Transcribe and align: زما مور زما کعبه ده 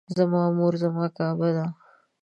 زما 0.17 0.41
مور 0.57 0.73
زما 0.83 1.05
کعبه 1.17 1.49
ده 1.55 1.65